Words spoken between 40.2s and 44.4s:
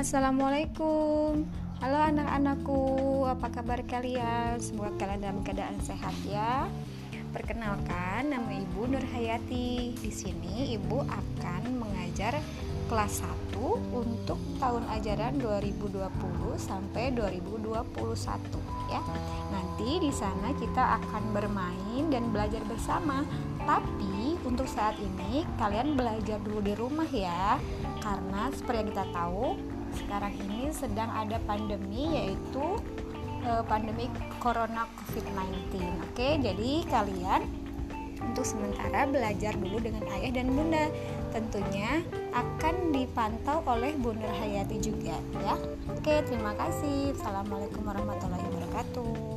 dan bunda. Tentunya akan dipantau oleh Bunda